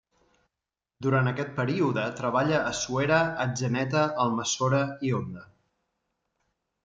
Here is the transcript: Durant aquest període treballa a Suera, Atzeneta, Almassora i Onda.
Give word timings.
Durant 1.07 1.27
aquest 1.31 1.51
període 1.59 2.05
treballa 2.21 2.61
a 2.71 2.71
Suera, 2.79 3.19
Atzeneta, 3.45 4.03
Almassora 4.25 4.79
i 5.09 5.13
Onda. 5.21 5.45